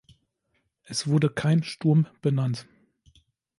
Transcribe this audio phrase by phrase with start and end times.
[0.81, 2.65] Es wurde kein Sturm benannt.